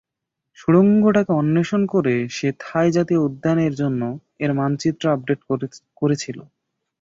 [0.57, 4.01] সুড়ঙ্গটাকে অন্বেষণ করে সে থাই জাতীয় উদ্যানের জন্য
[4.39, 5.39] এর মানচিত্র আপডেট
[5.97, 6.43] করেছিলো।